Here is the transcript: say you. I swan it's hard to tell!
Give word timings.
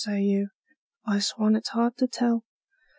say 0.03 0.19
you. 0.19 0.49
I 1.05 1.19
swan 1.19 1.55
it's 1.55 1.69
hard 1.69 1.95
to 1.97 2.07
tell! 2.07 2.43